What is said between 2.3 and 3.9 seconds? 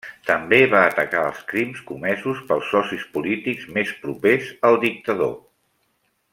pels socis polítics